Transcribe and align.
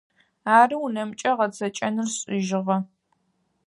Ары, 0.57 0.75
унэмкӏэ 0.85 1.31
гъэцэкӏэныр 1.37 2.07
сшӏыжьыгъэ. 2.13 2.77